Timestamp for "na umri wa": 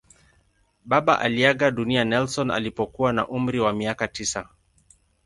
3.13-3.73